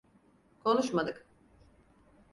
Konuşmadık. 0.63 1.25